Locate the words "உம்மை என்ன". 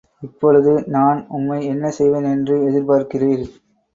1.29-1.91